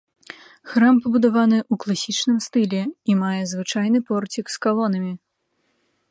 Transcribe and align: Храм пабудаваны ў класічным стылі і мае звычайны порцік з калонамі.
Храм 0.69 0.95
пабудаваны 1.05 1.59
ў 1.71 1.83
класічным 1.83 2.37
стылі 2.45 2.79
і 3.13 3.17
мае 3.21 3.37
звычайны 3.51 3.99
порцік 4.07 4.45
з 4.55 4.63
калонамі. 4.67 5.13